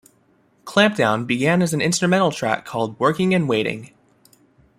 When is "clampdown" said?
0.65-1.27